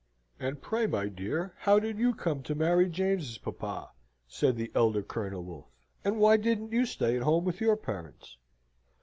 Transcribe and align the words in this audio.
"And 0.39 0.63
pray, 0.63 0.87
my 0.87 1.09
dear, 1.09 1.53
how 1.59 1.77
did 1.77 1.99
you 1.99 2.15
come 2.15 2.41
to 2.41 2.55
marry 2.55 2.89
James's 2.89 3.37
papa?" 3.37 3.91
said 4.27 4.55
the 4.55 4.71
elder 4.73 5.03
Colonel 5.03 5.43
Wolfe. 5.43 5.69
"And 6.03 6.17
why 6.17 6.37
didn't 6.37 6.71
you 6.71 6.87
stay 6.87 7.15
at 7.15 7.21
home 7.21 7.45
with 7.45 7.61
your 7.61 7.77
parents?" 7.77 8.37